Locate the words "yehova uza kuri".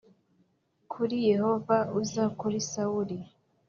1.29-2.57